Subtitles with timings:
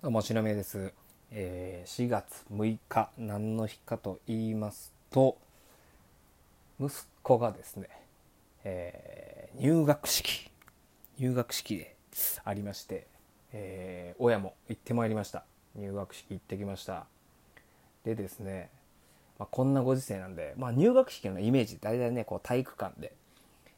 [0.00, 0.92] どうも、しのめです。
[1.32, 5.36] えー4月6日、何の日かと言いますと、
[6.78, 6.94] 息
[7.24, 7.88] 子がですね、
[8.62, 10.52] えー入学式、
[11.18, 11.96] 入学式で
[12.44, 13.08] ありまして、
[13.52, 15.44] えー親も行ってまいりました。
[15.74, 17.08] 入学式行ってきました。
[18.04, 18.70] でですね、
[19.36, 23.12] まあ、こんなご時世なんで、まあ、入学式のイメージ、大体ね、こう体育館で、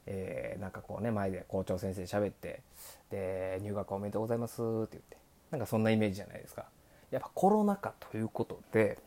[0.05, 2.61] えーなんかこうね、前で校長先生喋って、
[3.09, 5.20] で、入学おめでとうございますって言って、
[5.51, 6.67] なんかそんなイメージじゃないですか。
[7.11, 8.99] やっぱコロナ禍ということで、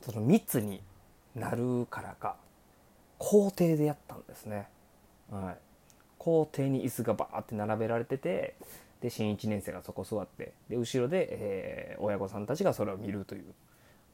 [0.00, 0.82] その密に
[1.34, 2.36] なるからか、
[3.18, 4.68] 校庭でやったんですね。
[5.30, 5.56] はい。
[6.18, 8.54] 校庭に椅子がバーって並べられてて、
[9.00, 13.44] で、新1年生がそこ座って、で、後ろで、えー親御さんたちがそれを見るという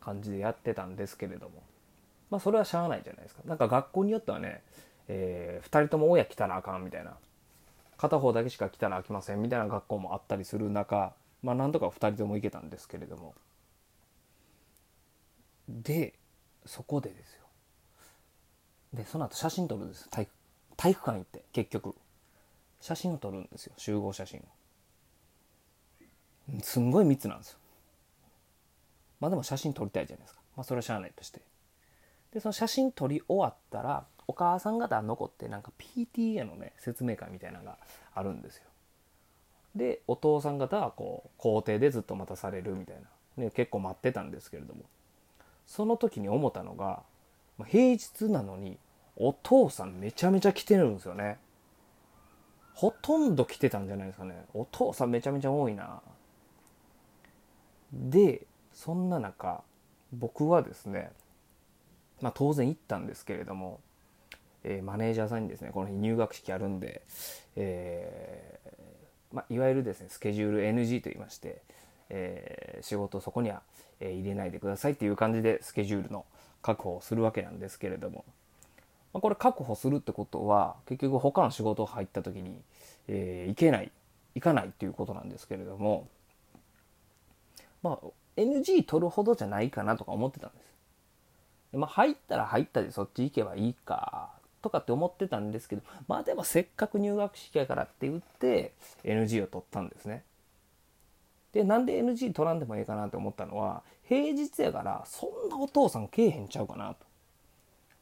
[0.00, 1.62] 感じでやってたんですけれども、
[2.30, 3.42] まあそれはしゃあないじゃないですか。
[3.44, 4.62] なんか学校によってはね、
[5.08, 7.16] え2人とも親来たらあかんみたいな、
[7.98, 13.34] 片方だけしか来たらあきませんみたいな学校もあったりする中、まあなんとか2人とも行けたんですけれども。
[15.68, 16.14] で、
[16.64, 17.44] そこでですよ。
[18.94, 20.32] で、その後写真撮るんです体育
[20.76, 21.94] 体育館行って、結局。
[22.80, 24.42] 写真を撮るんですよ、集合写真を。
[26.62, 27.58] すんごい密なんですよ。
[29.20, 30.40] まあでも写真撮りたいじゃないですか。
[30.56, 31.42] まあそれはしゃあないとして。
[32.32, 37.78] で、その写真撮り終わったら、お母さん方残ってなんか PTA のね、説明会みたいなのが
[38.14, 38.64] あるんですよ。
[39.74, 43.44] で、お父さん方はこう、校庭でずっと待たされるみたいな。
[43.44, 44.82] ね、結構待ってたんですけれども。
[45.66, 47.02] その時に思ったのが、
[47.66, 48.78] 平日なのに、
[49.16, 51.38] お父さんめちゃめちゃ来てるんですよね。
[52.74, 54.44] ほとんど来てたんじゃないですかね。
[54.54, 56.02] お父さんめちゃめちゃ多いな。
[57.92, 59.62] で、そんな中、
[60.12, 61.10] 僕はですね、
[62.20, 63.80] まあ当然行ったんですけれども、
[64.64, 67.02] えーマネージャーさんにですね、この日入学式あるんで、
[67.56, 71.62] えーまあ、いわゆるですね、スケジュール NG と言いまして、
[72.10, 73.62] えー仕事そこには、
[74.00, 76.24] え入れないでくださいっていう感じでスケジュールの
[76.62, 78.24] 確保をするわけなんですけれども、
[79.12, 82.60] まあ、これ確保するってことは、結局他の仕事入った時に、
[83.08, 83.90] えー行けない、
[84.34, 86.08] 行かないっていうことなんですけれども、
[87.82, 91.76] まあ、NG 取るほどじゃないかなとか思ってたんです。
[91.76, 94.30] まあ、入ったら入ったでそっち行けばいいか、
[94.62, 98.74] とかって思ってたんですけど、まあでもせっかく入学式やからって言って
[99.04, 100.24] NG を取ったんですね。
[101.52, 107.06] で、なんで NG 取らんでもいいかなって思ったのは、平日やからそんなお父さんけえへんちゃうかなと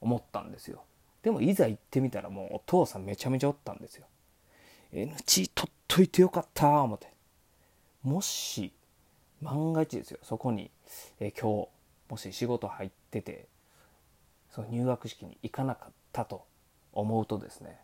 [0.00, 0.82] 思ったんですよ。
[1.22, 4.06] でもいざ行ってみたらもうお父さんめちゃめちゃおったんですよ。
[4.92, 7.08] NG 取っといてよかった思って。
[8.02, 8.72] もし、
[9.42, 10.70] 万が一ですよ、そこに、
[11.18, 11.68] えー今日、
[12.08, 13.48] もし仕事入ってて、
[14.50, 16.46] その入学式に行かなかったと
[16.94, 17.78] 思うとですね、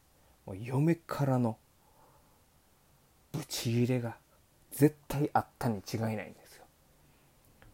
[0.47, 1.59] もう嫁からの
[3.31, 4.16] ブチギレが
[4.70, 6.65] 絶対あったに違いないんですよ。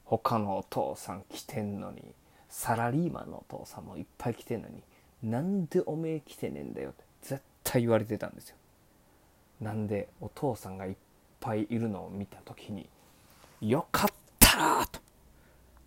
[0.05, 2.03] 他のお父さん来てんのに、
[2.49, 4.83] サラリーマンのお父さんもいっぱい来てんのに、
[5.23, 8.57] なんでおめえ来てねえんだよって絶対言われてたんですよ。
[9.61, 10.97] なんでお父さんがいっ
[11.39, 12.89] ぱいいるのを見た時に、
[13.61, 14.09] よかっ
[14.41, 14.99] たなと。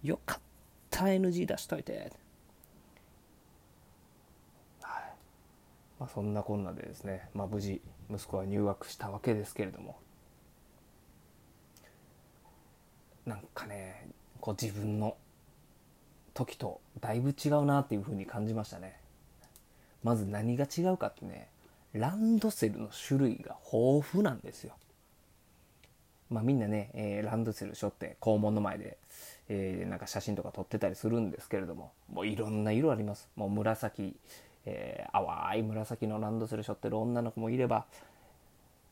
[0.03, 0.39] よかっ
[0.89, 2.11] た NG 出しといて。
[4.81, 5.03] はい。
[6.01, 7.79] まあそんなこんなでですね、まあ無事
[8.09, 9.99] 息子は入学したわけですけれども、
[13.27, 14.07] なんかね、
[14.39, 15.15] こう自分の
[16.33, 18.97] 時とだいぶ違うなっていう風に感じましたね。
[20.03, 21.49] まず何が違うかってね、
[21.93, 24.73] ランドセルの種類が豊富なんですよ。
[26.31, 28.97] まあみんなね、えーランドセル背負って校門の前で、
[29.49, 33.29] えーなんか写真とか撮ってたりするんですけれども、もういろんな色あります。
[33.35, 34.15] もう紫、
[34.65, 37.85] えー淡い紫のランドセル背負ってる女の子もいれば、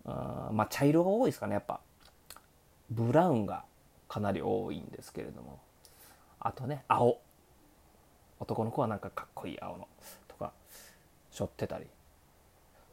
[0.06, 1.80] あまあ茶色が多いですかね、やっぱ。
[2.90, 3.64] ブラウンが
[4.08, 5.60] かなり多いんですけれども。
[6.40, 7.20] あとね、青。
[8.40, 9.88] 男の子はなんかかっこいい青の
[10.28, 10.52] とか、
[11.32, 11.86] 背負ってたり。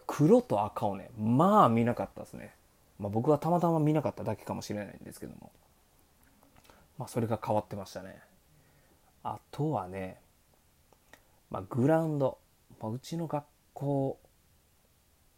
[0.06, 2.54] 黒と赤をね、まあ見なかったですね。
[2.98, 5.50] まあ僕はたまたま見なかっただけかもしれないんですけども。
[6.99, 8.20] まあそれが変わってましたね。
[9.23, 10.20] あとはね、
[11.50, 12.38] まあグラウンド。
[12.81, 13.44] まあ、うちの学
[13.75, 14.19] 校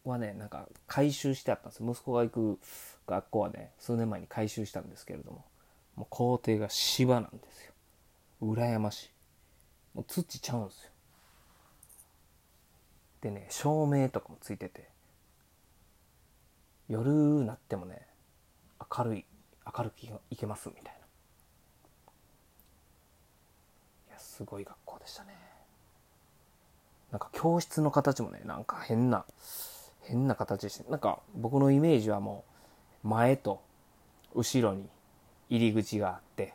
[0.04, 1.84] はね、なんか改修してあったんです。
[1.84, 2.58] 息子が行く
[3.06, 5.44] 学校はね、数年前に改修したんですけれども、
[5.96, 7.72] もう校庭が芝なんですよ。
[8.42, 9.10] 羨ましい。
[9.94, 10.90] もう土ちゃうんですよ。
[13.20, 14.88] でね、照明とかもついてて、
[16.88, 17.10] 夜
[17.44, 18.06] なってもね、
[18.96, 19.24] 明るい、
[19.76, 19.94] 明るく
[20.30, 20.90] いけますみたいな。
[24.08, 25.57] いや、すごい学校でしたね。
[27.10, 29.24] なんか教室の形もね、なんか変な、
[30.02, 32.44] 変な形でして、なんか僕のイメージはも
[33.04, 33.62] う、前と
[34.34, 34.88] 後ろに
[35.48, 36.54] 入り口があって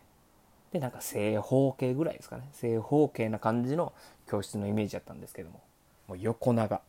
[0.72, 2.50] でなんか正方形ぐらいですかね。
[2.54, 3.94] 正方形な感じの
[4.28, 5.62] 教室のイメージだったんですけども
[6.08, 6.82] もう横長。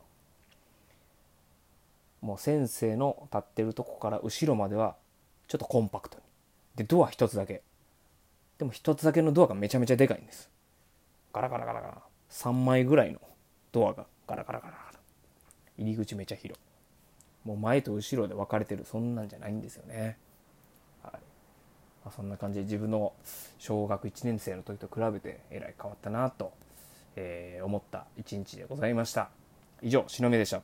[2.22, 4.96] もう先生の立ってるとこから後ろまでは
[5.49, 6.22] ちょっとコンパクトに。
[6.76, 7.62] でドア一つだけ。
[8.58, 10.49] でも一つだけのドアがめちゃめちゃでかいんです。
[11.34, 11.99] ガラガラガラガラ。
[12.31, 13.20] 3枚ぐらいの
[13.75, 14.99] ドアがガラガラガラガラ。
[15.76, 16.61] 入り口めちゃ広
[17.44, 18.85] もう前と後ろで分かれてる。
[18.85, 20.17] そんなんじゃないんですよね。
[21.03, 21.21] はい、ま
[22.06, 23.12] あ、そんな感じで自分の
[23.59, 26.53] 小学1年生の時と比べてえらい変わったなと、
[27.17, 29.31] えー思った一日でございました。
[29.82, 30.62] 以上、しのめでした。